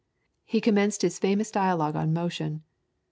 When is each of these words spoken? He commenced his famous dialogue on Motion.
He 0.45 0.61
commenced 0.61 1.03
his 1.03 1.19
famous 1.19 1.51
dialogue 1.51 1.95
on 1.95 2.11
Motion. 2.11 2.63